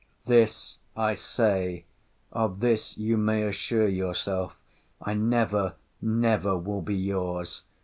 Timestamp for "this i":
0.25-1.13